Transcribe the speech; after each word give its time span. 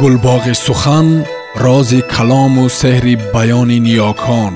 гулбоғи 0.00 0.54
сухан 0.66 1.08
рози 1.64 2.00
калому 2.14 2.64
сеҳри 2.80 3.14
баёни 3.34 3.78
ниёкон 3.86 4.52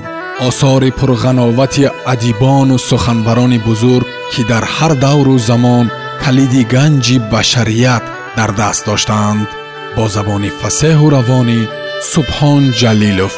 осори 0.47 0.89
пурғановати 0.99 1.85
адибону 2.13 2.77
суханбарони 2.89 3.59
бузург 3.67 4.07
ки 4.31 4.41
дар 4.51 4.63
ҳар 4.75 4.93
давру 5.05 5.35
замон 5.49 5.85
калиди 6.23 6.61
ганҷи 6.73 7.17
башарият 7.31 8.03
дар 8.37 8.51
даст 8.59 8.81
доштаанд 8.89 9.47
бо 9.95 10.03
забони 10.15 10.51
фасеҳу 10.61 11.07
равонӣ 11.15 11.59
субҳон 12.11 12.63
ҷалилов. 12.79 13.35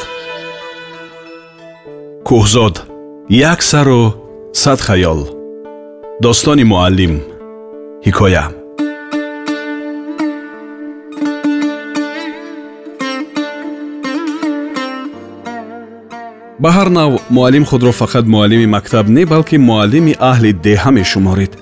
Кӯҳзод 2.28 2.74
як 3.50 3.60
сару 3.70 4.02
сад 4.62 4.78
хаёл. 4.86 5.20
Достони 6.24 6.64
муаллим. 6.72 7.14
Ҳикоя 8.06 8.44
ба 16.62 16.70
ҳар 16.76 16.88
нав 16.98 17.10
муаллим 17.30 17.64
худро 17.64 17.92
фақат 18.00 18.24
муаллими 18.34 18.66
мактаб 18.66 19.08
не 19.08 19.24
балки 19.32 19.56
муаллими 19.68 20.14
аҳли 20.30 20.50
деҳа 20.66 20.90
мешуморид. 20.98 21.52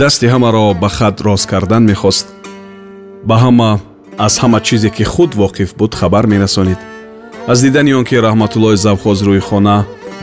Дасти 0.00 0.26
ҳамаро 0.34 0.74
ба 0.82 0.88
хат 0.96 1.16
роз 1.26 1.42
кардан 1.52 1.82
мехост. 1.90 2.26
Ба 3.28 3.36
ҳама 3.44 3.70
аз 4.26 4.34
ҳама 4.42 4.58
чизе 4.66 4.90
ки 4.96 5.04
худ 5.12 5.30
воқиф 5.42 5.70
буд 5.78 5.92
хабар 5.94 6.26
мерасонид 6.26 6.80
аз 7.52 7.58
дидани 7.62 7.94
он 7.98 8.04
ки 8.04 8.16
раҳматуллои 8.26 8.76
завхоз 8.76 9.18
рӯи 9.26 9.40
хона 9.48 9.76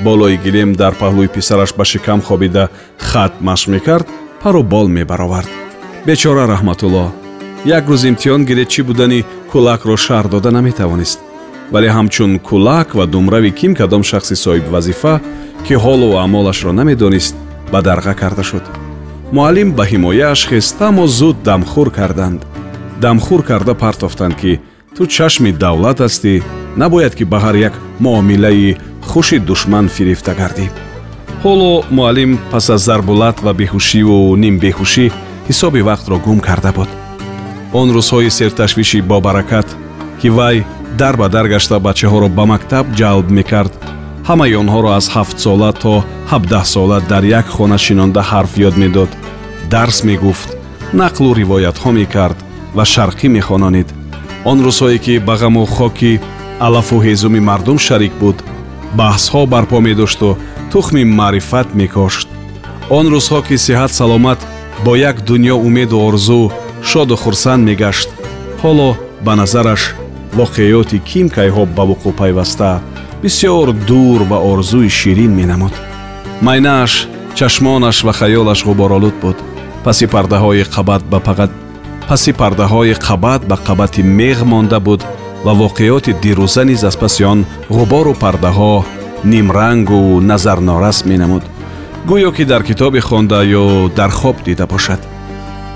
болои 0.05 0.38
гилем 0.44 0.73
дар 0.81 0.94
паҳлӯи 1.02 1.34
писараш 1.36 1.72
ба 1.77 1.86
шикам 1.91 2.22
хобида 2.27 2.64
хат 3.09 3.34
машқ 3.48 3.67
мекард 3.73 4.08
пару 4.41 4.62
бол 4.64 4.88
мебаровард. 4.98 5.50
Бечора 6.08 6.44
раҳматулло 6.53 7.05
як 7.77 7.84
рӯз 7.91 8.03
имтиҳон 8.09 8.41
гиред 8.50 8.70
чӣ 8.73 8.81
будани 8.89 9.20
кӯлакро 9.52 9.95
шаҳр 10.05 10.25
дода 10.34 10.50
наметавонист 10.52 11.20
вале 11.73 11.89
ҳамчун 11.97 12.31
кӯлак 12.47 12.89
ва 12.97 13.05
думрави 13.13 13.52
ким 13.59 13.71
кадом 13.80 14.03
шахси 14.03 14.35
соҳибвазифа 14.45 15.13
ки 15.66 15.73
ҳолу 15.83 16.07
аъмолашро 16.23 16.72
намедонист 16.80 17.35
ба 17.72 17.80
дарға 17.88 18.13
карда 18.22 18.44
шуд. 18.49 18.66
Муаллим 19.35 19.69
ба 19.77 19.83
ҳимояаш 19.91 20.41
хест 20.49 20.81
аммо 20.88 21.07
зуд 21.07 21.38
дамхӯр 21.47 21.89
карданд. 21.97 22.41
Дамхӯр 23.03 23.41
карда 23.49 23.73
партофтанд 23.83 24.35
ки 24.41 24.59
ту 24.95 25.02
чашми 25.16 25.52
давлат 25.63 25.97
ҳастӣ 26.05 26.33
набояд 26.81 27.13
ки 27.16 27.23
ба 27.31 27.38
ҳар 27.45 27.55
як 27.67 27.73
муомилаи 28.00 28.77
хуши 29.09 29.38
душман 29.39 29.88
фирифта 29.95 30.33
гардӣ. 30.41 30.67
Ҳоло 31.44 31.72
муаллим 31.97 32.31
пас 32.52 32.69
аз 32.69 32.81
зарбулат 32.88 33.38
ва 33.45 33.52
беҳушиву 33.59 34.17
нимбеҳушӣ 34.44 35.05
ҳисоби 35.50 35.81
вақтро 35.89 36.16
гум 36.25 36.39
карда 36.47 36.72
буд. 36.77 36.89
Он 37.79 37.88
рӯзҳои 37.95 38.29
серташвиши 38.38 39.00
бобаракат 39.11 39.67
ки 40.22 40.29
вай 40.38 40.57
дар 40.97 41.17
ба 41.17 41.27
дар 41.29 41.47
гашта 41.47 41.79
бачаҳоро 41.79 42.29
ба 42.38 42.45
мактаб 42.45 42.85
ҷалб 42.99 43.27
мекард. 43.38 43.73
ҳамаи 44.29 44.55
онҳоро 44.61 44.89
аз 44.99 45.05
ҳафтсола 45.15 45.71
то 45.83 45.93
ҳабдаҳсола 46.31 46.97
дар 47.11 47.23
як 47.39 47.47
хона 47.55 47.77
шинонда 47.85 48.21
ҳарф 48.31 48.51
ёд 48.67 48.75
медод. 48.83 49.11
дарс 49.73 49.97
мегуфт 50.09 50.49
нақлу 51.01 51.29
ривоятҳо 51.41 51.89
мекард 51.99 52.38
ва 52.77 52.83
шарқӣ 52.93 53.27
мехононид. 53.38 53.88
он 54.49 54.57
рӯзҳое 54.66 54.97
ки 55.05 55.13
ба 55.27 55.35
ғаму 55.41 55.63
хоки 55.75 56.13
алафу 56.66 56.97
ҳезуми 57.05 57.41
мардум 57.49 57.77
шарик 57.88 58.13
буд 58.21 58.38
баҳсҳо 58.99 59.41
барпо 59.53 59.77
медошту 59.88 60.29
тухми 60.71 61.03
маърифат 61.19 61.67
мекошт. 61.81 62.27
он 62.97 63.05
рӯзҳо 63.13 63.39
ки 63.47 63.55
сиҳат 63.66 63.91
саломат 63.99 64.39
бо 64.85 64.91
як 65.09 65.17
дунё 65.27 65.55
умеду 65.67 65.97
орзу 66.07 66.41
шоду 66.89 67.16
хурсанд 67.23 67.61
мегашт. 67.69 68.09
ҳоло 68.63 68.89
ба 69.25 69.33
назараш 69.41 69.81
воқеёти 70.39 70.97
кимкайҳо 71.09 71.64
ба 71.75 71.83
вуқӯъ 71.89 72.11
пайваста 72.19 72.81
бисёр 73.23 73.67
дур 73.89 74.19
ва 74.30 74.38
орзуи 74.52 74.89
ширин 75.00 75.31
менамуд 75.39 75.73
майнааш 76.45 76.94
чашмонаш 77.38 77.97
ва 78.07 78.13
хаёлаш 78.19 78.59
ғуборолуд 78.68 79.16
буд 79.23 79.38
паси 79.85 80.06
пардаҳои 80.13 80.63
қабат 80.75 81.03
ба 81.12 81.19
пағат 81.28 81.51
паси 82.09 82.31
пардаҳои 82.41 82.96
қабат 83.07 83.41
ба 83.50 83.56
қабати 83.68 84.01
меғ 84.19 84.44
монда 84.51 84.79
буд 84.88 85.01
ва 85.46 85.53
воқеёти 85.63 86.12
дирӯза 86.23 86.63
низ 86.69 86.84
аз 86.90 86.96
паси 87.03 87.23
он 87.31 87.40
ғубору 87.69 88.13
пардаҳо 88.23 88.84
нимрангу 89.31 90.22
назарнорас 90.29 91.06
менамуд 91.06 91.44
гӯё 92.09 92.31
ки 92.35 92.44
дар 92.52 92.63
китобе 92.63 93.02
хонда 93.02 93.40
ё 93.44 93.90
дар 93.96 94.12
хоб 94.12 94.38
дида 94.46 94.66
бошад 94.67 95.02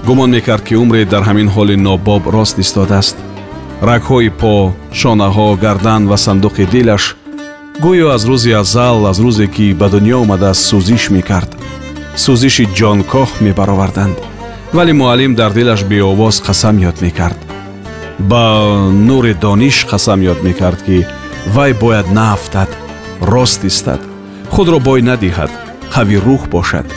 гумон 0.06 0.30
мекард 0.32 0.64
ки 0.68 0.74
умре 0.76 1.06
дар 1.06 1.24
ҳамин 1.24 1.48
ҳоли 1.56 1.76
нобоб 1.76 2.24
рост 2.28 2.60
истодааст 2.60 3.18
рагҳои 3.82 4.30
по 4.30 4.74
шонаҳо 5.00 5.48
гардан 5.64 6.04
ва 6.12 6.18
сандуқи 6.26 6.66
дилаш 6.74 7.04
гӯё 7.84 8.08
аз 8.16 8.24
рӯзи 8.30 8.52
азал 8.62 8.98
аз 9.12 9.18
рӯзе 9.26 9.48
ки 9.56 9.68
ба 9.80 9.88
дунё 9.94 10.18
омадааст 10.24 10.64
сӯзиш 10.70 11.04
мекард. 11.16 11.52
сӯзиши 12.24 12.66
ҷонкоҳ 12.78 13.30
мебароварданд 13.46 14.18
вале 14.76 14.94
муаллим 15.02 15.34
дар 15.40 15.52
дилаш 15.58 15.82
беовоз 15.92 16.36
қасам 16.48 16.76
ёд 16.90 16.98
мекард. 17.06 17.40
ба 18.30 18.44
нури 19.08 19.34
дониш 19.44 19.78
қасам 19.92 20.20
ёд 20.32 20.40
мекард 20.48 20.80
ки 20.86 20.98
вай 21.56 21.72
бояд 21.84 22.08
нафтад 22.20 22.70
рост 23.32 23.62
истад 23.70 24.02
худро 24.54 24.80
бой 24.88 25.00
надиҳад 25.10 25.52
қавирӯҳ 25.94 26.42
бошад. 26.56 26.88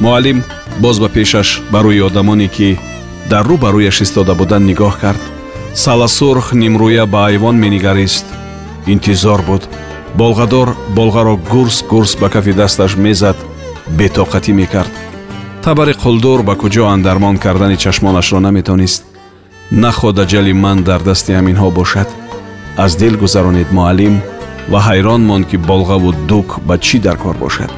муаллим 0.00 0.38
боз 0.84 0.96
ба 1.02 1.08
пешаш 1.16 1.48
ба 1.72 1.78
рӯи 1.84 2.00
одамоне 2.08 2.48
ки 2.56 2.68
дар 3.30 3.44
рӯ 3.50 3.56
ба 3.62 3.68
рӯяш 3.74 3.98
истода 4.04 4.34
буданд 4.40 4.64
нигоҳ 4.70 4.94
кард 5.02 5.22
саласурх 5.76 6.54
нимрӯя 6.54 7.04
ба 7.06 7.26
айвон 7.28 7.56
менигарист 7.64 8.24
интизор 8.86 9.42
буд. 9.42 9.68
Болғадор 10.16 10.72
болғаро 10.96 11.36
гурс 11.50 11.82
гурс 11.90 12.16
ба 12.16 12.30
кафи 12.32 12.52
дасташ 12.52 12.96
мезад 12.96 13.36
бетоқатӣ 13.98 14.52
мекард. 14.52 14.92
Табари 15.62 15.92
қулдур 15.92 16.42
ба 16.42 16.54
куҷо 16.56 16.88
андармон 16.94 17.36
кардани 17.38 17.76
чашмонашро 17.76 18.40
наметонист. 18.40 19.04
Находа 19.70 20.24
ҷали 20.24 20.52
ман 20.52 20.82
дар 20.82 21.00
дасти 21.02 21.32
ҳаминҳо 21.32 21.70
бошад. 21.70 22.08
Аз 22.76 22.96
дил 22.96 23.14
гузаронид 23.18 23.72
муаллим 23.72 24.22
ва 24.70 24.80
ҳайрон 24.88 25.20
монд 25.28 25.44
ки 25.50 25.56
болғаву 25.56 26.10
дук 26.28 26.48
ба 26.68 26.78
чӣ 26.78 26.98
дар 27.06 27.16
кор 27.16 27.36
бошад. 27.36 27.70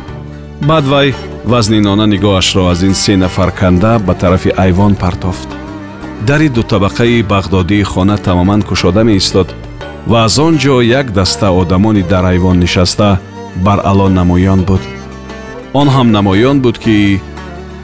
Баъд 0.68 0.84
вай 0.92 1.14
вазнинона 1.44 2.06
нигоҳашро 2.06 2.70
аз 2.72 2.82
ин 2.82 2.94
се 2.94 3.16
нафар 3.16 3.50
канда 3.50 3.98
ба 3.98 4.14
тарафи 4.14 4.50
айвон 4.56 4.94
партофт 4.94 5.67
дари 6.26 6.48
дутабақаи 6.48 7.22
бағдодии 7.22 7.82
хона 7.82 8.16
тамоман 8.18 8.62
кушода 8.62 9.04
меистод 9.04 9.54
ва 10.06 10.24
аз 10.24 10.38
он 10.38 10.58
ҷо 10.58 10.82
як 10.82 11.12
даста 11.12 11.50
одамони 11.50 12.02
дар 12.02 12.24
айвон 12.24 12.58
нишаста 12.58 13.18
баръало 13.56 14.08
намоён 14.08 14.64
буд 14.64 14.80
он 15.72 15.88
ҳам 15.88 16.10
намоён 16.10 16.60
буд 16.60 16.78
ки 16.78 17.20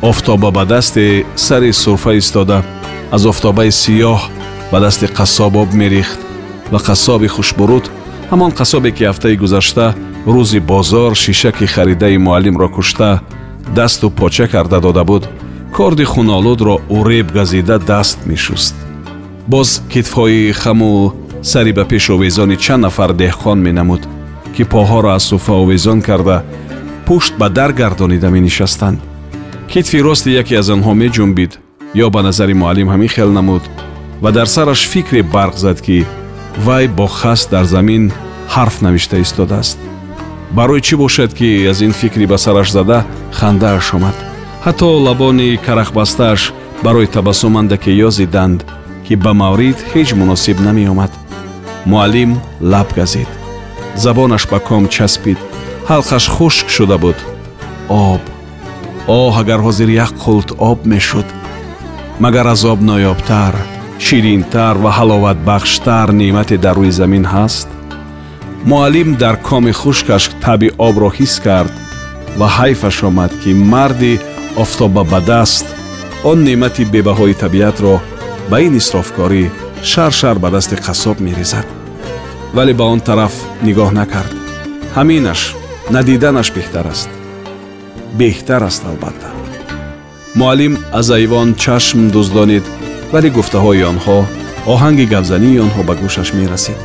офтоба 0.03 0.51
ба 0.51 0.65
дасти 0.65 1.25
сари 1.37 1.73
сурфа 1.73 2.17
истода 2.19 2.63
аз 3.11 3.25
офтобаи 3.25 3.71
сиёҳ 3.71 4.21
ба 4.73 4.81
дасти 4.81 5.07
қассоб 5.07 5.57
об 5.63 5.73
мерехт 5.73 6.19
ва 6.73 6.79
қассоби 6.79 7.29
хушбуруд 7.29 7.91
ҳамон 8.31 8.51
қассобе 8.51 8.91
ки 8.91 9.05
ҳафтаи 9.05 9.37
гузашта 9.37 9.95
рӯзи 10.27 10.61
бозор 10.61 11.15
шишаки 11.15 11.67
харидаи 11.67 12.17
муаллимро 12.17 12.69
кушта 12.69 13.21
дасту 13.77 14.11
поча 14.11 14.49
карда 14.49 14.81
дода 14.81 15.05
буд 15.05 15.29
корди 15.75 16.05
хунолудро 16.05 16.79
уреб 16.89 17.33
газида 17.33 17.79
даст 17.79 18.27
мешуст. 18.27 18.75
Боз 19.47 19.83
китфҳои 19.93 20.53
хаму 20.53 21.13
сари 21.43 21.73
ба 21.73 21.85
пеш 21.85 22.11
овезони 22.11 22.57
чанд 22.57 22.83
нафар 22.83 23.11
деҳқон 23.13 23.59
менамуд 23.67 24.03
ки 24.57 24.63
поҳоро 24.65 25.11
аз 25.17 25.25
суфа 25.31 25.53
овезон 25.53 26.01
карда 26.03 26.45
пушт 27.07 27.35
ба 27.41 27.49
дар 27.51 27.73
гардонида 27.73 28.31
менишастанд. 28.31 28.99
Китфи 29.69 29.99
рости 30.03 30.31
яке 30.31 30.55
аз 30.57 30.69
онҳо 30.75 30.93
меҷунбид 31.03 31.53
ё 32.05 32.07
ба 32.11 32.23
назари 32.23 32.55
муаллим 32.55 32.89
ҳамин 32.89 33.09
хел 33.09 33.31
намуд 33.39 33.63
ва 34.23 34.31
дар 34.33 34.47
сараш 34.47 34.89
фикре 34.93 35.23
барқ 35.37 35.57
зад 35.57 35.81
ки 35.87 36.07
вай 36.67 36.87
бо 36.89 37.07
хаст 37.07 37.51
дар 37.51 37.65
замин 37.65 38.13
ҳарф 38.55 38.77
навишта 38.85 39.17
истодааст 39.19 39.79
барои 40.57 40.81
чӣ 40.87 40.95
бошад 40.97 41.31
ки 41.39 41.67
аз 41.71 41.81
ин 41.81 41.93
фикри 41.93 42.27
ба 42.27 42.39
сараш 42.39 42.69
зада 42.77 42.99
хандааш 43.39 43.95
омад 43.95 44.34
ҳатто 44.65 44.89
лабони 45.07 45.51
карахбастааш 45.67 46.53
барои 46.85 47.07
табассум 47.17 47.55
андаке 47.61 47.93
ёзиданд 48.09 48.61
ки 49.05 49.15
ба 49.25 49.33
маврид 49.43 49.79
ҳеҷ 49.93 50.09
муносиб 50.21 50.57
намеомад. 50.67 51.13
Муаллим 51.91 52.31
лаб 52.73 52.89
газид 52.99 53.31
забонаш 54.05 54.43
ба 54.53 54.59
ком 54.69 54.85
часпид. 54.95 55.39
Ҳалқаш 55.91 56.25
хушк 56.35 56.67
шуда 56.77 56.97
буд. 57.05 57.19
Об. 57.89 58.23
Оҳ 59.21 59.35
агар 59.43 59.61
ҳозир 59.67 59.89
як 60.05 60.13
қулт 60.25 60.49
об 60.71 60.79
мешуд. 60.93 61.29
Магар 62.23 62.47
аз 62.55 62.63
об 62.73 62.81
ноёбтар 62.89 63.55
ширинтар 64.07 64.75
ва 64.85 64.91
ҳаловатбахштар 64.99 66.09
неъмате 66.21 66.57
дар 66.65 66.77
рӯи 66.81 66.93
замин 67.01 67.25
ҳаст 67.35 67.69
муаллим 68.71 69.11
дар 69.23 69.37
коми 69.49 69.73
хушкаш 69.81 70.25
таби 70.45 70.69
обро 70.89 71.09
ҳис 71.19 71.35
кард 71.47 71.73
ва 72.39 72.47
ҳайфаш 72.59 72.97
омад 73.09 73.33
ки 73.43 73.51
марди 73.73 74.15
офтоба 74.57 75.05
ба 75.05 75.21
даст 75.21 75.67
он 76.25 76.45
неъмати 76.45 76.85
бебаҳои 76.85 77.35
табиатро 77.35 78.01
ба 78.51 78.57
ин 78.67 78.75
исрофкорӣ 78.81 79.45
шар-шар 79.91 80.37
ба 80.39 80.49
дасти 80.51 80.77
қассоб 80.87 81.21
мерезад. 81.21 81.67
Вале 82.55 82.73
ба 82.75 82.85
он 82.85 83.01
тараф 83.01 83.35
нигоҳ 83.67 83.91
накард. 84.01 84.33
Ҳаминаш 84.97 85.41
надиданаш 85.91 86.49
беҳтар 86.57 86.87
аст. 86.95 87.09
Беҳтар 88.19 88.63
аст 88.69 88.83
албатта. 88.91 89.29
Муаллим 90.35 90.75
аз 90.93 91.11
айвон 91.11 91.55
чашм 91.55 92.01
дуздонид 92.15 92.65
вале 93.13 93.29
гуфтаҳои 93.37 93.87
онҳо 93.93 94.19
оҳанги 94.73 95.11
гапзании 95.15 95.63
онҳо 95.65 95.81
ба 95.89 95.95
гӯшаш 96.03 96.29
мерасид. 96.39 96.79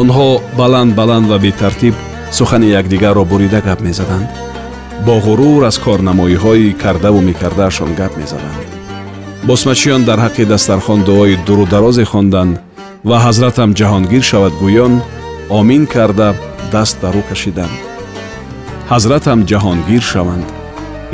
Онҳо 0.00 0.28
баланд 0.60 0.92
баланд 1.00 1.26
ва 1.30 1.38
бетартиб 1.44 1.94
сухани 2.38 2.68
якдигарро 2.80 3.24
бурида 3.30 3.60
гап 3.68 3.80
мезаданд 3.88 4.28
бо 5.06 5.14
ғурур 5.26 5.62
аз 5.70 5.76
корнамоиҳои 5.84 6.76
кардаву 6.82 7.20
мекардаашон 7.28 7.90
гап 8.00 8.12
мезаданд 8.20 8.60
босмачиён 9.48 10.02
дар 10.08 10.18
ҳаққи 10.24 10.44
дастархон 10.52 11.00
дуои 11.08 11.36
дурударозе 11.46 12.04
хонданд 12.12 12.54
ва 13.08 13.16
ҳазратам 13.26 13.70
ҷаҳонгир 13.78 14.22
шавад 14.30 14.54
гӯён 14.62 14.94
омин 15.58 15.82
карда 15.94 16.28
даст 16.72 16.96
дар 17.02 17.14
рӯ 17.16 17.22
кашиданд 17.30 17.76
ҳазратам 18.92 19.38
ҷаҳонгир 19.50 20.02
шаванд. 20.12 20.46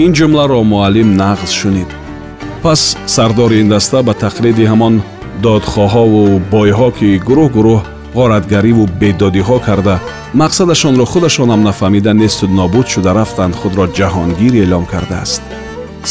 Ин 0.04 0.10
ҷумларо 0.18 0.60
муаллим 0.72 1.10
нағз 1.22 1.50
шунид. 1.60 1.90
Пас 2.62 2.80
сардори 3.14 3.56
ин 3.62 3.68
даста 3.74 3.98
ба 4.08 4.12
тақлиди 4.24 4.64
ҳамон 4.72 4.94
додхоҳову 5.46 6.22
бойҳо 6.52 6.88
ки 6.98 7.08
гурӯҳ 7.28 7.48
гурӯҳ 7.56 7.80
ғоратгариву 8.16 8.84
бедодиҳо 9.00 9.58
карда 9.66 9.96
мақсадашонро 10.42 11.04
худашонам 11.12 11.60
нафаҳмида 11.68 12.12
несту 12.22 12.46
нобуд 12.58 12.86
шуда 12.92 13.10
рафтанд 13.18 13.54
худро 13.60 13.84
ҷаҳонгир 13.98 14.52
эълом 14.62 14.84
кардааст. 14.92 15.42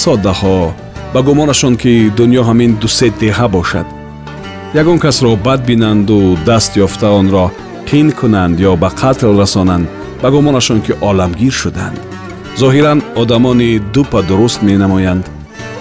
Соддаҳо 0.04 0.58
ба 1.14 1.20
гумонашон 1.28 1.74
ки 1.82 1.92
дунё 2.18 2.42
ҳамин 2.50 2.72
дусе 2.82 3.08
деҳа 3.24 3.48
бошад. 3.56 3.88
Ягон 4.82 5.00
касро 5.06 5.32
бад 5.48 5.60
бинанду 5.70 6.18
даст 6.50 6.72
ёфта 6.86 7.08
онро 7.20 7.46
қин 7.90 8.08
кунанд 8.20 8.56
ё 8.70 8.72
ба 8.84 8.90
қатл 9.02 9.32
расонанд 9.42 9.88
ба 10.22 10.28
гумонашон 10.36 10.80
ки 10.86 10.94
оламгир 11.10 11.54
шуданд. 11.62 11.98
Зоҳиран 12.62 13.00
одамони 13.22 13.80
дупа 13.94 14.22
дуруст 14.30 14.60
менамоянд 14.70 15.26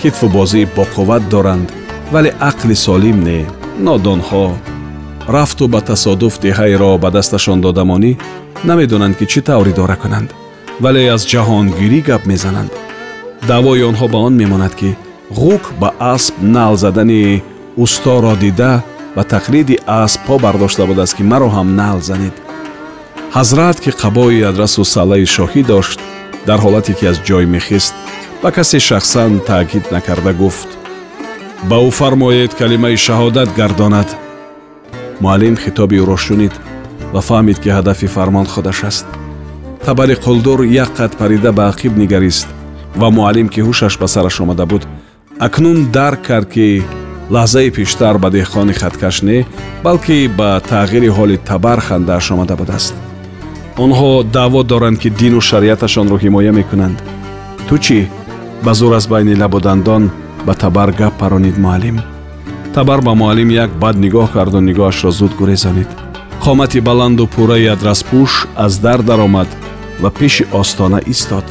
китфубозӣ 0.01 0.63
боқувват 0.77 1.23
доранд 1.33 1.69
вале 2.13 2.31
ақли 2.51 2.77
солим 2.87 3.19
не 3.29 3.41
нодонҳо 3.87 4.47
рафту 5.29 5.69
ба 5.69 5.81
тасодуф 5.81 6.41
деҳаеро 6.41 6.99
ба 6.99 7.11
дасташон 7.11 7.61
додамонӣ 7.61 8.13
намедонанд 8.65 9.15
ки 9.19 9.27
чӣ 9.33 9.41
тавр 9.49 9.67
идора 9.73 9.97
кунанд 9.97 10.31
вале 10.81 11.03
аз 11.15 11.23
ҷаҳонгирӣ 11.33 12.01
гап 12.09 12.23
мезананд. 12.27 12.73
Даъвои 13.49 13.83
онҳо 13.91 14.07
ба 14.13 14.19
он 14.27 14.35
мемонад 14.43 14.75
ки 14.81 14.91
ғук 15.41 15.65
ба 15.81 15.89
асп 16.15 16.35
нал 16.57 16.77
задани 16.77 17.43
усторо 17.77 18.35
дида 18.37 18.83
ба 19.17 19.23
тақлиди 19.35 19.77
асп 19.87 20.21
по 20.27 20.39
бардошта 20.39 20.87
будааст 20.87 21.15
ки 21.17 21.23
маро 21.23 21.49
ҳам 21.57 21.69
нал 21.81 21.99
занед. 22.01 22.35
Ҳазрат 23.37 23.77
ки 23.85 23.91
қабои 24.03 24.49
адрасу 24.51 24.85
саллаи 24.85 25.27
шоҳӣ 25.37 25.63
дошт 25.73 25.99
дар 26.47 26.59
ҳолате 26.65 26.93
ки 26.99 27.05
аз 27.07 27.19
ҷой 27.29 27.47
мехист 27.55 27.95
ба 28.43 28.51
касе 28.57 28.79
шахсан 28.89 29.33
таъкид 29.49 29.85
накарда 29.95 30.33
гуфт. 30.43 30.69
Ба 31.69 31.77
ӯ 31.89 31.91
фармоед 31.99 32.53
калимаи 32.61 32.97
шаҳодат 33.07 33.51
гардонад 33.61 34.09
муаллим 35.21 35.57
хитоби 35.57 35.97
ӯро 36.03 36.17
шунид 36.17 36.55
ва 37.15 37.21
фаҳмид 37.29 37.59
ки 37.63 37.69
ҳадафи 37.77 38.07
фармон 38.15 38.47
худаш 38.47 38.85
аст. 38.91 39.07
Табари 39.85 40.15
қулдур 40.25 40.61
як 40.65 40.91
қад 40.99 41.13
парида 41.21 41.53
ба 41.53 41.63
ақиб 41.73 41.93
нигарист 42.03 42.49
ва 42.97 43.11
муаллим 43.11 43.49
ки 43.49 43.61
ҳушаш 43.67 43.95
ба 44.01 44.07
сараш 44.15 44.41
омада 44.41 44.67
буд 44.67 44.83
акнун 45.47 45.79
дарк 45.97 46.21
кард 46.29 46.49
ки 46.55 46.83
лаҳзаи 47.35 47.71
пештар 47.71 48.19
ба 48.19 48.29
деҳқони 48.37 48.75
хаткаш 48.81 49.17
не 49.23 49.47
балки 49.85 50.29
ба 50.39 50.61
тағйири 50.71 51.11
ҳоли 51.17 51.37
табар 51.49 51.81
хандааш 51.87 52.27
омада 52.33 52.57
будааст. 52.57 52.95
Онҳо 53.85 54.11
даъво 54.37 54.63
доранд 54.63 54.99
ки 55.03 55.09
дину 55.21 55.41
шариаташонро 55.41 56.17
ҳимоя 56.25 56.53
мекунанд. 56.53 56.99
Ту 57.69 57.75
чӣ? 57.85 57.99
Ба 58.65 58.73
зур 58.79 58.93
аз 58.99 59.07
байни 59.13 59.35
лабу 59.43 59.59
дандон 59.61 60.11
ба 60.47 60.55
табар 60.55 60.91
гап 61.01 61.15
паронид 61.21 61.57
муаллим 61.59 61.97
табар 62.75 63.01
ба 63.01 63.15
муаллим 63.15 63.51
як 63.51 63.71
бад 63.79 63.97
нигоҳ 63.97 64.33
карду 64.33 64.59
нигоҳашро 64.59 65.11
зуд 65.11 65.33
гурезонид. 65.39 65.91
Қомати 66.45 66.81
баланду 66.81 67.27
пурраи 67.27 67.67
адраспӯш 67.75 68.33
аз 68.57 68.79
дар 68.79 69.03
даромад 69.03 69.49
ва 70.03 70.11
пеши 70.11 70.45
остона 70.53 71.01
истод. 71.07 71.45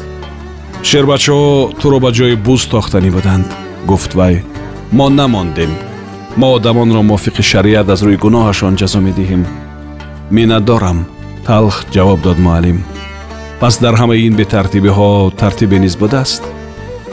Шербачаҳо 0.84 1.74
туро 1.80 2.00
ба 2.00 2.12
ҷои 2.18 2.36
буз 2.36 2.62
тохтанӣ 2.74 3.10
буданд 3.12 3.48
гуфт 3.90 4.12
вай. 4.20 4.44
Мо 4.92 5.10
намондем. 5.10 5.72
Мо 6.40 6.48
одамонро 6.58 7.02
мувофиқи 7.10 7.44
шариат 7.52 7.88
аз 7.94 8.02
рӯи 8.06 8.18
гуноҳашон 8.24 8.74
ҷазо 8.82 9.00
медиҳем. 9.08 9.44
Миннат 10.36 10.64
дорам 10.66 11.00
талх 11.48 11.76
ҷавоб 11.94 12.20
дод 12.26 12.38
муаллим. 12.46 12.84
Пас 13.60 13.74
дар 13.84 13.96
ҳамаи 14.02 14.26
ин 14.28 14.34
бетартибиҳо 14.40 15.10
тартибе 15.40 15.78
низ 15.80 15.96
будааст? 16.02 16.44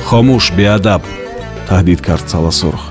Хомӯш 0.06 0.44
беадаб 0.58 1.02
таҳдид 1.68 2.00
кард 2.06 2.26
саласурх 2.34 2.89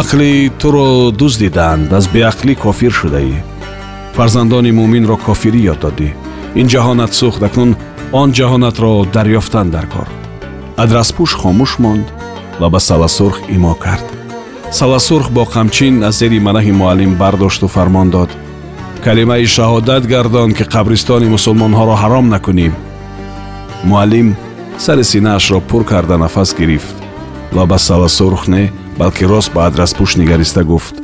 ақли 0.00 0.50
туро 0.58 1.10
дуздиданд 1.10 1.92
аз 1.98 2.04
беақлӣ 2.14 2.54
кофир 2.64 2.92
шудаӣ. 3.00 3.36
Фарзандони 4.16 4.72
муъминро 4.78 5.16
кофирӣ 5.26 5.60
ёд 5.72 5.78
додӣ. 5.84 6.08
Ин 6.60 6.66
ҷаҳонат 6.72 7.12
сӯхт 7.18 7.42
акнун 7.48 7.70
он 8.20 8.28
ҷаҳонатро 8.38 8.92
дарёфтан 9.14 9.66
дар 9.74 9.86
кор. 9.94 10.08
Адраспӯш 10.82 11.30
хомӯш 11.40 11.72
монд 11.84 12.06
ва 12.60 12.68
ба 12.74 12.80
саласурх 12.88 13.38
имо 13.56 13.74
кард. 13.84 14.06
Саласурх 14.78 15.28
бо 15.36 15.42
қамчин 15.54 15.94
аз 16.08 16.14
зери 16.20 16.38
манаҳи 16.46 16.72
муаллим 16.80 17.12
бардошту 17.22 17.66
фармон 17.74 18.08
дод. 18.14 18.30
Калимаи 19.04 19.46
шаҳодат 19.56 20.02
гардон 20.12 20.50
ки 20.56 20.64
қабристони 20.74 21.32
мусулмонҳоро 21.34 21.94
ҳаром 22.02 22.26
накунем 22.34 22.74
муаллим 23.90 24.28
сари 24.84 25.04
синаашро 25.12 25.58
пур 25.68 25.82
карда 25.90 26.16
нафас 26.18 26.50
гирифт 26.58 26.96
ва 27.56 27.64
ба 27.70 27.78
саласурх 27.88 28.44
не 28.54 28.64
балки 28.98 29.24
рост 29.24 29.52
ба 29.54 29.60
адраспӯш 29.68 30.10
нигариста 30.20 30.62
гуфт. 30.64 30.94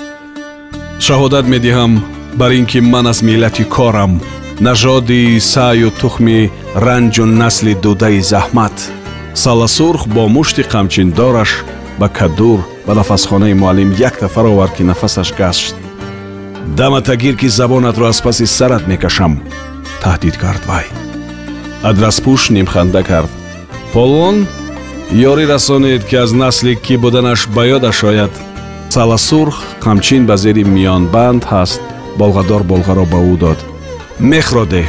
Шаҳодат 1.04 1.46
медиҳам 1.54 1.92
бар 2.40 2.50
ин 2.58 2.66
ки 2.70 2.80
ман 2.80 3.06
аз 3.06 3.22
миллати 3.22 3.64
корам 3.64 4.12
нажоди 4.60 5.40
саъю 5.52 5.90
тухми 6.00 6.50
ранҷу 6.84 7.24
насли 7.24 7.74
дудаи 7.74 8.20
заҳмат. 8.32 8.76
Саласурх 9.34 10.02
бо 10.14 10.22
мушти 10.36 10.62
қамчиндораш 10.72 11.50
ба 12.00 12.08
кадур 12.08 12.60
ба 12.86 12.92
нафасхонаи 12.94 13.54
муаллим 13.54 13.90
як 14.08 14.14
тафар 14.18 14.46
овард 14.52 14.72
ки 14.76 14.82
нафасаш 14.82 15.32
гашт. 15.40 15.74
Дамата 16.78 17.16
гир 17.16 17.36
ки 17.36 17.48
забонатро 17.48 18.04
аз 18.06 18.20
паси 18.22 18.46
сарат 18.46 18.86
мекашам. 18.88 19.32
Таҳдид 20.02 20.36
кард 20.42 20.62
вай. 20.70 20.86
Адраспӯш 21.82 22.42
нимханда 22.50 23.02
кард. 23.02 23.30
Полвон 23.92 24.46
ёрӣ 25.12 25.44
расонед 25.46 26.02
ки 26.08 26.16
аз 26.16 26.30
насли 26.32 26.74
кӣ 26.76 26.94
буданаш 27.02 27.40
ба 27.54 27.62
ёдаш 27.76 28.04
ояд. 28.04 28.30
Саласурх 28.94 29.56
қамчин 29.84 30.22
ба 30.26 30.36
зери 30.36 30.62
миёнбанд 30.64 31.42
ҳаст. 31.50 31.80
Болғадор 32.18 32.62
болғаро 32.70 33.04
ба 33.12 33.18
ӯ 33.32 33.36
дод. 33.42 33.58
Мехро 34.20 34.64
деҳ 34.74 34.86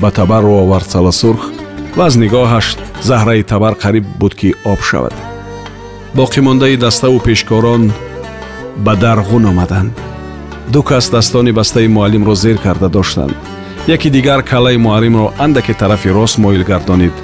ба 0.00 0.10
табар 0.10 0.42
рӯ 0.44 0.54
овард 0.62 0.88
саласурх 0.90 1.42
ва 1.96 2.04
аз 2.06 2.14
нигоҳаш 2.22 2.66
заҳраи 3.08 3.42
табар 3.52 3.74
қариб 3.82 4.04
буд 4.20 4.34
ки 4.40 4.54
об 4.64 4.80
шавад. 4.88 5.14
Боқимондаи 6.18 6.76
daставу 6.76 7.18
пешкорон 7.18 7.92
ба 8.76 8.94
дар 8.94 9.18
ғун 9.28 9.44
омаданд. 9.50 9.92
Ду 10.72 10.82
касдастони 10.82 11.52
бастаи 11.52 11.88
муаллимро 11.88 12.34
зер 12.34 12.58
карда 12.58 12.88
доштанд. 12.88 13.34
Яки 13.88 14.08
дигар 14.08 14.42
калаи 14.42 14.76
муаллимро 14.76 15.32
андаке 15.38 15.74
тарафи 15.74 16.08
рост 16.08 16.38
моил 16.38 16.62
гардонид 16.64 17.14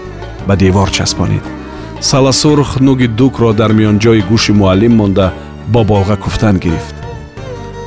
ба 0.47 0.57
девор 0.57 0.91
часпонид 0.91 1.60
саласурх 2.01 2.81
нуги 2.81 3.07
дукро 3.07 3.53
дар 3.53 3.73
миёнҷои 3.73 4.23
гӯши 4.31 4.53
муаллим 4.53 4.95
монда 4.97 5.33
бо 5.73 5.81
болға 5.85 6.17
куфтан 6.17 6.57
гирифт. 6.59 6.95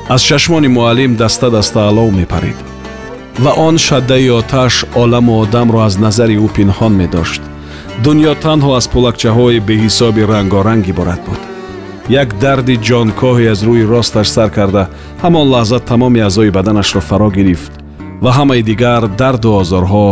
Аз 0.09 0.21
чашмони 0.21 0.67
муаллим 0.67 1.15
даста 1.15 1.49
даста 1.49 1.87
алов 1.87 2.13
мепарид 2.13 2.55
ва 3.39 3.51
он 3.57 3.77
шаддаи 3.77 4.29
оташ 4.29 4.85
оламу 4.95 5.41
одамро 5.41 5.79
аз 5.79 5.97
назари 5.97 6.37
ӯ 6.37 6.47
пинҳон 6.55 6.93
медошт. 7.01 7.41
Дунё 8.03 8.33
танҳо 8.45 8.71
аз 8.79 8.87
пулакчаҳои 8.93 9.59
беҳисоби 9.67 10.27
рангоранг 10.31 10.87
иборат 10.87 11.21
буд. 11.27 11.41
Як 12.09 12.29
дарди 12.39 12.75
ҷонкоҳе 12.87 13.51
аз 13.53 13.59
рӯи 13.67 13.83
росташ 13.91 14.27
сар 14.35 14.49
карда 14.57 14.83
ҳамон 15.23 15.47
лаҳза 15.53 15.79
тамоми 15.79 16.19
аъзои 16.27 16.55
баданашро 16.57 17.01
фаро 17.09 17.29
гирифт 17.37 17.71
ва 18.23 18.31
ҳамаи 18.37 18.61
дигар 18.69 19.01
дарду 19.21 19.49
озорҳо 19.61 20.07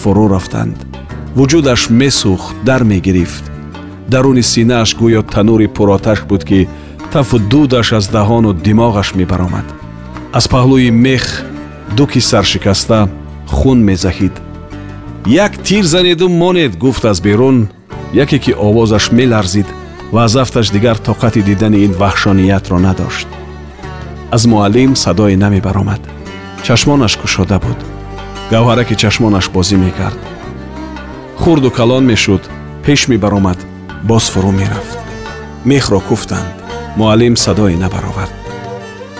фурӯ 0.00 0.26
рафтанд 0.34 0.91
вуҷудаш 1.36 1.82
месӯхт 2.00 2.56
дар 2.68 2.82
мегирифт 2.84 3.44
даруни 4.12 4.42
синааш 4.52 4.90
гӯё 5.00 5.22
танури 5.34 5.68
пуроташ 5.76 6.20
буд 6.30 6.42
ки 6.48 6.68
тафу 7.12 7.38
дудаш 7.52 7.88
аз 7.98 8.06
даҳону 8.16 8.50
димоғаш 8.66 9.08
мебаромад 9.20 9.66
аз 10.38 10.44
паҳлӯи 10.52 10.90
мех 11.06 11.24
дуки 11.96 12.20
саршикаста 12.30 12.98
хун 13.56 13.78
мезаҳид 13.88 14.34
як 15.26 15.52
тир 15.66 15.84
занеду 15.94 16.28
монед 16.28 16.72
гуфт 16.84 17.04
аз 17.04 17.18
берун 17.20 17.68
яке 18.24 18.38
ки 18.44 18.52
овозаш 18.66 19.04
меларзид 19.18 19.68
ва 20.12 20.24
аз 20.24 20.36
афташ 20.36 20.66
дигар 20.70 20.96
тоқати 21.08 21.42
дидани 21.48 21.78
ин 21.86 21.92
ваҳшониятро 22.00 22.78
надошт 22.86 23.28
аз 24.30 24.42
муаллим 24.46 24.96
садое 24.96 25.36
наме 25.36 25.60
баромад 25.60 26.02
чашмонаш 26.62 27.16
кушода 27.16 27.58
буд 27.64 27.78
гавҳараки 28.52 28.94
чашмонаш 29.02 29.46
бозӣ 29.54 29.76
мекард 29.76 30.31
хурду 31.42 31.70
калон 31.70 32.04
мешуд. 32.06 32.42
Пеш 32.84 33.08
мебаромад 33.08 33.58
боз 34.08 34.24
фурӯ 34.32 34.52
мерафт. 34.60 34.98
Мехро 35.64 36.00
куфтанд. 36.08 36.54
Муаллим 36.96 37.36
садое 37.36 37.76
набаровард. 37.76 38.34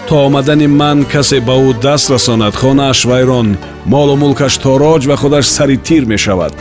То 0.08 0.26
омадани 0.26 0.68
ман 0.80 0.98
касе 1.12 1.40
ба 1.40 1.54
ӯ 1.68 1.80
даст 1.84 2.10
расонад 2.10 2.54
хонааш 2.60 3.00
вайрон 3.10 3.48
молу 3.92 4.14
мулкаш 4.22 4.54
тороҷ 4.64 5.02
ва 5.10 5.16
худаш 5.16 5.46
сари 5.56 5.76
тир 5.86 6.02
мешавад. 6.12 6.54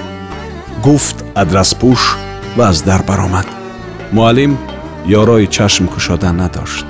Гуфт 0.85 1.17
адраспӯш 1.41 2.01
ва 2.57 2.63
аз 2.71 2.77
дар 2.87 3.01
баромад. 3.09 3.47
Муаллим 4.15 4.53
ёрои 5.19 5.47
чашм 5.55 5.85
кушода 5.93 6.31
надошт. 6.41 6.85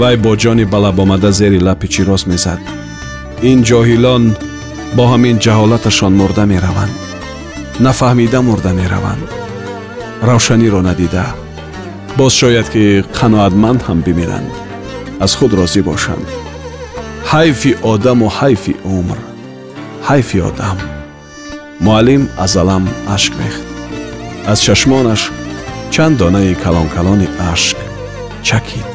Вай 0.00 0.16
бо 0.24 0.32
ҷони 0.42 0.64
балабомада 0.72 1.30
зери 1.38 1.60
лапи 1.66 1.88
чирос 1.94 2.22
мезад. 2.26 2.60
Ин 3.50 3.58
ҷоҳилон 3.68 4.24
бо 4.96 5.02
ҳамин 5.12 5.36
ҷаҳолаташон 5.44 6.12
мурда 6.20 6.44
мераванд 6.52 6.94
нафаҳмида 7.80 8.40
мурда 8.42 8.72
мераванд. 8.80 9.28
Равшаниро 10.22 10.80
надида. 10.80 11.26
Боз 12.16 12.32
шояд 12.40 12.68
ки 12.72 13.04
қаноатманд 13.18 13.80
ҳам 13.86 13.98
бимиранд. 14.06 14.50
Аз 15.24 15.32
худ 15.38 15.52
розӣ 15.58 15.82
бошанд. 15.82 16.26
Ҳайфи 17.32 17.70
одаму 17.92 18.26
ҳайфи 18.38 18.74
умр 18.98 19.18
ҳайфи 20.08 20.38
одам 20.50 20.78
муаллим 21.80 22.22
аз 22.44 22.56
алам 22.62 22.84
ашк 23.14 23.32
рехт 23.40 23.64
аз 24.52 24.58
чашмонаш 24.66 25.22
чанд 25.94 26.16
донаи 26.18 26.54
калонкалони 26.64 27.28
ашк 27.52 27.76
чакид 28.48 28.93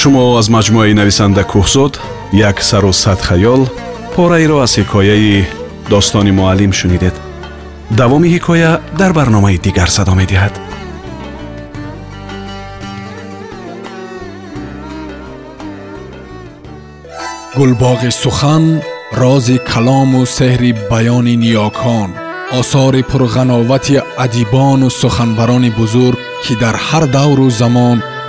шумо 0.00 0.24
аз 0.40 0.46
маҷмӯаи 0.56 0.92
нависанда 1.00 1.42
кӯҳзод 1.52 1.92
як 2.50 2.56
сару 2.70 2.92
сад 3.02 3.20
хаёл 3.28 3.62
пораеро 4.14 4.56
аз 4.66 4.72
ҳикояи 4.80 5.46
достони 5.92 6.32
муаллим 6.38 6.72
шунидед 6.80 7.14
давоми 8.00 8.28
ҳикоя 8.34 8.72
дар 9.00 9.12
барномаи 9.18 9.58
дигар 9.66 9.88
садо 9.96 10.14
медиҳад 10.20 10.54
гулбоғи 17.58 18.10
сухан 18.22 18.64
рози 19.20 19.56
калому 19.70 20.20
сеҳри 20.38 20.70
баёни 20.90 21.34
ниёкон 21.44 22.10
осори 22.60 23.02
пурғановати 23.10 23.96
адибону 24.24 24.88
суханбарони 25.00 25.70
бузург 25.78 26.18
ки 26.44 26.52
дар 26.62 26.76
ҳар 26.86 27.04
давру 27.16 27.46
замон 27.62 27.98